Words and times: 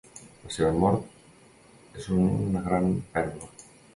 La 0.45 0.53
seva 0.53 0.69
mort 0.83 1.99
és 2.01 2.09
una 2.21 2.65
gran 2.71 2.91
pèrdua. 3.19 3.53